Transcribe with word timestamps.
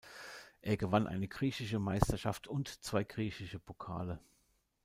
Er 0.63 0.77
gewann 0.77 1.05
eine 1.05 1.27
griechische 1.27 1.77
Meisterschaft 1.77 2.47
und 2.47 2.83
zwei 2.83 3.03
griechische 3.03 3.59
Pokale. 3.59 4.19